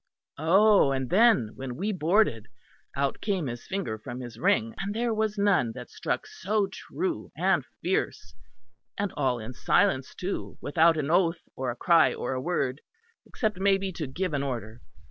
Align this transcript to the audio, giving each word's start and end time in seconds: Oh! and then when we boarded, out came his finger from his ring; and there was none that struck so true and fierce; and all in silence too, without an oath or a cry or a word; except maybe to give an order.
Oh! 0.39 0.91
and 0.91 1.11
then 1.11 1.51
when 1.53 1.75
we 1.75 1.91
boarded, 1.91 2.47
out 2.95 3.21
came 3.21 3.45
his 3.45 3.67
finger 3.67 3.99
from 3.99 4.19
his 4.19 4.39
ring; 4.39 4.73
and 4.79 4.95
there 4.95 5.13
was 5.13 5.37
none 5.37 5.73
that 5.73 5.91
struck 5.91 6.25
so 6.25 6.67
true 6.71 7.31
and 7.37 7.63
fierce; 7.83 8.33
and 8.97 9.13
all 9.15 9.37
in 9.37 9.53
silence 9.53 10.15
too, 10.15 10.57
without 10.59 10.97
an 10.97 11.11
oath 11.11 11.41
or 11.55 11.69
a 11.69 11.75
cry 11.75 12.15
or 12.15 12.33
a 12.33 12.41
word; 12.41 12.81
except 13.27 13.59
maybe 13.59 13.91
to 13.91 14.07
give 14.07 14.33
an 14.33 14.41
order. 14.41 14.81